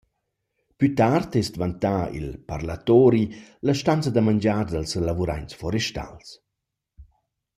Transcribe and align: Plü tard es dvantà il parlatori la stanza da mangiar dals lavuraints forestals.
Plü 0.77 0.87
tard 0.99 1.31
es 1.41 1.49
dvantà 1.57 1.97
il 2.19 2.25
parlatori 2.51 3.23
la 3.67 3.75
stanza 3.81 4.09
da 4.13 4.21
mangiar 4.29 4.61
dals 4.71 4.91
lavuraints 5.07 5.53
forestals. 5.61 6.27